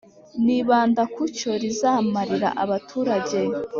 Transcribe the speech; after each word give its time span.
nibanda 0.45 1.03
ku 1.13 1.21
cyo 1.37 1.51
rizamarira 1.61 2.49
abaturage 2.63 3.39